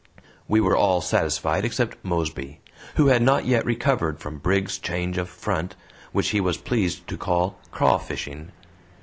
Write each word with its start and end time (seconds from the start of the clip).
We 0.47 0.61
were 0.61 0.75
all 0.75 0.99
satisfied 0.99 1.63
except 1.63 2.03
Mosby, 2.03 2.59
who 2.95 3.05
had 3.09 3.21
not 3.21 3.45
yet 3.45 3.63
recovered 3.65 4.17
from 4.19 4.39
Briggs's 4.39 4.79
change 4.79 5.19
of 5.19 5.29
front, 5.29 5.75
which 6.11 6.29
he 6.29 6.41
was 6.41 6.57
pleased 6.57 7.07
to 7.07 7.17
call 7.17 7.59
"craw 7.69 7.99
fishing." 7.99 8.51